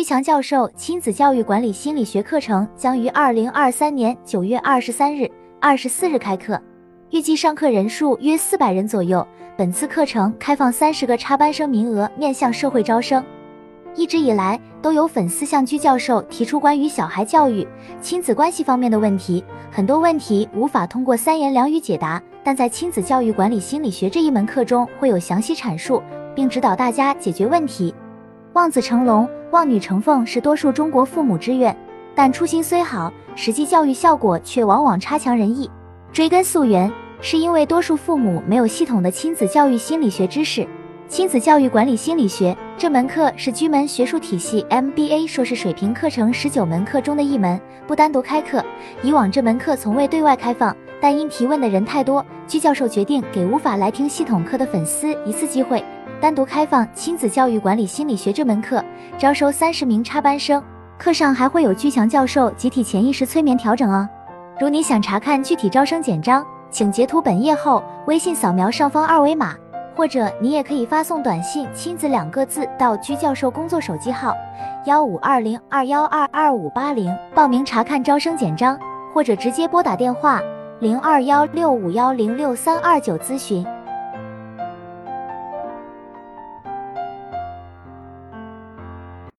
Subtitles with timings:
[0.00, 5.30] 居强教授亲子教育管理心理学课程将于二零二三年九月二十三日、
[5.60, 6.58] 二十四日开课，
[7.10, 9.28] 预计上课人数约四百人左右。
[9.58, 13.22] 本次课程开放三十个插班生名额，面向社会招生。
[13.94, 17.68] 一直以来，都有粉丝向居教授提出关于小孩教育、
[18.00, 26.02] 亲子关系方面的问题，很多问题无法通过三言两语解答，但在亲子教育管理心理学这一门课中，会有详细阐述，
[26.34, 27.94] 并指导大家解决问题。
[28.54, 31.76] 望子成龙、望女成凤是多数中国父母之愿，
[32.14, 35.68] 但初心虽好，实际教育效果却往往差强人意。
[36.12, 36.90] 追根溯源，
[37.20, 40.66] 是因为多数父母没有系统的亲子教育心理学知识。
[41.08, 48.64] 亲子教育管理心理学这门课是居门学术体系 MBA 硕士水平课程十九门课中的一门，不单独开课。
[49.02, 55.84] 以往这门课从未对外开放，但因提问的人太多，居教授决定给无法来听系统课的粉丝一次机会，
[56.20, 58.84] 单独开放亲子教育管理心理学这门课，
[59.16, 60.62] 招收三十名插班生。
[60.98, 64.06] 课上还会有居强教授集体潜意识催眠调整哦。
[64.60, 69.54] 如你想查看具体招生简章，请截图本页后微信扫描上方二维码。
[69.96, 74.34] 或者你也可以发送短信“亲子”两个字到居教授工作手机号
[74.86, 78.78] 幺五二零二幺二二五八零报名查看招生简章，
[79.12, 80.40] 或者直接拨打电话
[80.78, 83.66] 零二幺六五幺零六三二九咨询。